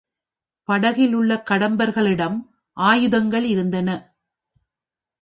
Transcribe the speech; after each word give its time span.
படகிலுள்ள 0.69 1.43
கடம்பர்களிடம் 1.49 2.37
ஆயுதங்கள் 2.77 3.43
இருந்தன. 3.43 3.89